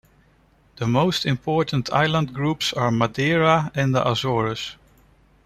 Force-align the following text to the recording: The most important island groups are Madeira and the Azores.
The 0.77 0.87
most 0.87 1.27
important 1.27 1.91
island 1.93 2.33
groups 2.33 2.73
are 2.73 2.89
Madeira 2.89 3.71
and 3.75 3.93
the 3.93 4.01
Azores. 4.09 4.75